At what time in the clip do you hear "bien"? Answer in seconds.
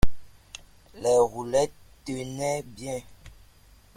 2.63-3.01